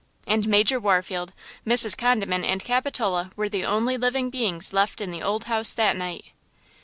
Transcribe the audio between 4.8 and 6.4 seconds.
in the old house that night.